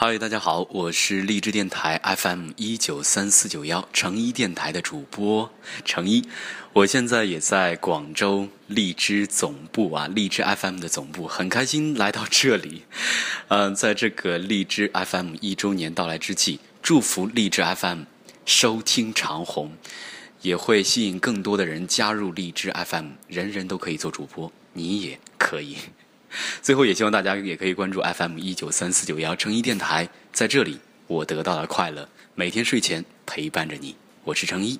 [0.00, 5.50] 嗨，大家好，我是荔枝电台 FM 一九三四九幺成一电台的主播
[5.84, 6.22] 成一，
[6.72, 12.84] 我现在也在广州荔枝总部啊，荔枝 FM 的总部，很开心来到这里。
[13.48, 18.02] 嗯，在这个荔枝 FM 一周年到来之际，祝福荔枝 FM
[18.46, 19.72] 收听长虹，
[20.42, 25.76] 也会吸引更多的人加入荔枝 FM，人人都可以做主播，你也可以。
[26.68, 34.78] 最后，也希望大家也可以关注 FM 一九三四九幺成一电台，在这里我得到了快乐，每天睡前陪伴着你，我是成一。